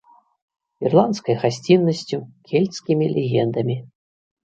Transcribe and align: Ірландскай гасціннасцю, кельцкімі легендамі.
Ірландскай 0.87 1.35
гасціннасцю, 1.45 2.17
кельцкімі 2.51 3.05
легендамі. 3.15 3.81